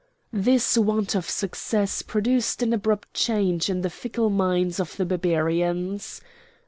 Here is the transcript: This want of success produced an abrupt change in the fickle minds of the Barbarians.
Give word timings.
This 0.33 0.79
want 0.79 1.13
of 1.13 1.29
success 1.29 2.01
produced 2.01 2.63
an 2.63 2.73
abrupt 2.73 3.13
change 3.13 3.69
in 3.69 3.81
the 3.81 3.89
fickle 3.91 4.31
minds 4.31 4.79
of 4.79 4.97
the 4.97 5.05
Barbarians. 5.05 6.21